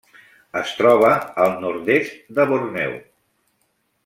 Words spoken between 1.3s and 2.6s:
al nord-est de